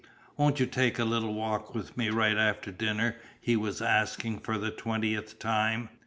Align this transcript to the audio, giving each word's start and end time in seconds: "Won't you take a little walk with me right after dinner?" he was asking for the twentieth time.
"Won't 0.35 0.59
you 0.59 0.65
take 0.65 0.97
a 0.97 1.03
little 1.05 1.31
walk 1.35 1.75
with 1.75 1.95
me 1.95 2.09
right 2.09 2.35
after 2.35 2.71
dinner?" 2.71 3.17
he 3.39 3.55
was 3.55 3.83
asking 3.83 4.39
for 4.39 4.57
the 4.57 4.71
twentieth 4.71 5.37
time. 5.37 5.89